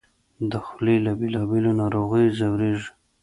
[0.51, 2.89] د خولې له بېلابېلو ناروغیو ځورېږي